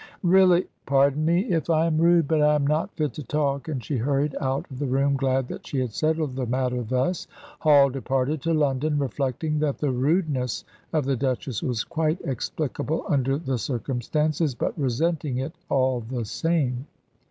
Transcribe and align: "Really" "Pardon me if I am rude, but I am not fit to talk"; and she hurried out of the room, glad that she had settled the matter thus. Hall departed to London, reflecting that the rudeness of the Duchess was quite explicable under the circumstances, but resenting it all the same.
"Really" 0.23 0.65
"Pardon 0.87 1.25
me 1.25 1.41
if 1.51 1.69
I 1.69 1.85
am 1.85 1.99
rude, 1.99 2.27
but 2.27 2.41
I 2.41 2.55
am 2.55 2.65
not 2.65 2.91
fit 2.95 3.13
to 3.13 3.23
talk"; 3.23 3.67
and 3.67 3.83
she 3.85 3.97
hurried 3.97 4.35
out 4.41 4.65
of 4.71 4.79
the 4.79 4.87
room, 4.87 5.15
glad 5.15 5.47
that 5.49 5.67
she 5.67 5.77
had 5.79 5.93
settled 5.93 6.35
the 6.35 6.47
matter 6.47 6.81
thus. 6.81 7.27
Hall 7.59 7.91
departed 7.91 8.41
to 8.41 8.53
London, 8.55 8.97
reflecting 8.97 9.59
that 9.59 9.77
the 9.77 9.91
rudeness 9.91 10.65
of 10.91 11.05
the 11.05 11.15
Duchess 11.15 11.61
was 11.61 11.83
quite 11.83 12.19
explicable 12.25 13.05
under 13.09 13.37
the 13.37 13.59
circumstances, 13.59 14.55
but 14.55 14.75
resenting 14.75 15.37
it 15.37 15.53
all 15.69 15.99
the 15.99 16.25
same. 16.25 16.87